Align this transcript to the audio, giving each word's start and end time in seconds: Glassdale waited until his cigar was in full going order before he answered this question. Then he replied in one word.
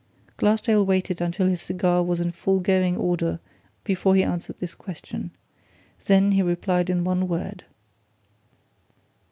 Glassdale 0.37 0.83
waited 0.83 1.21
until 1.21 1.45
his 1.45 1.61
cigar 1.61 2.01
was 2.01 2.19
in 2.19 2.31
full 2.31 2.59
going 2.59 2.97
order 2.97 3.39
before 3.83 4.15
he 4.15 4.23
answered 4.23 4.57
this 4.57 4.73
question. 4.73 5.29
Then 6.07 6.31
he 6.31 6.41
replied 6.41 6.89
in 6.89 7.03
one 7.03 7.27
word. 7.27 7.65